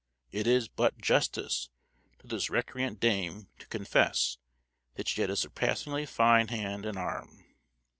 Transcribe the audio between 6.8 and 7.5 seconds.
and arm.